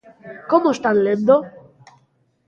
Como 0.51 0.67
están 0.75 0.97
lendo. 1.07 1.35